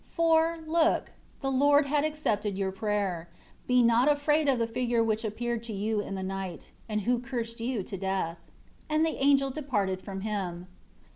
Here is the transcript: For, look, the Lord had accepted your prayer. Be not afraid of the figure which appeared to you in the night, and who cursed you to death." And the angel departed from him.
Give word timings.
For, 0.09 0.57
look, 0.65 1.11
the 1.41 1.51
Lord 1.51 1.85
had 1.85 2.03
accepted 2.03 2.57
your 2.57 2.71
prayer. 2.71 3.29
Be 3.67 3.83
not 3.83 4.11
afraid 4.11 4.49
of 4.49 4.57
the 4.57 4.65
figure 4.65 5.03
which 5.03 5.23
appeared 5.23 5.63
to 5.65 5.73
you 5.73 5.99
in 6.01 6.15
the 6.15 6.23
night, 6.23 6.71
and 6.89 7.01
who 7.01 7.19
cursed 7.19 7.61
you 7.61 7.83
to 7.83 7.97
death." 7.97 8.39
And 8.89 9.05
the 9.05 9.23
angel 9.23 9.51
departed 9.51 10.01
from 10.01 10.21
him. 10.21 10.65